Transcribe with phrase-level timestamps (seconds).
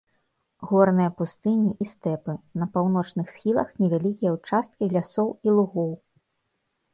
[0.69, 5.93] Горныя пустыні і стэпы, на паўночных схілах невялікія ўчасткі лясоў і лугоў.